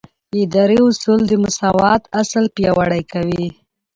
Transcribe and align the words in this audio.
اداري 0.41 0.79
اصول 0.89 1.19
د 1.27 1.33
مساوات 1.43 2.01
اصل 2.21 2.43
پیاوړی 2.55 3.03
کوي. 3.11 3.45